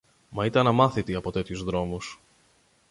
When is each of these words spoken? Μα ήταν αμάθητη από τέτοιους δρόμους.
Μα 0.29 0.45
ήταν 0.45 0.67
αμάθητη 0.67 1.15
από 1.15 1.31
τέτοιους 1.31 1.63
δρόμους. 1.63 2.21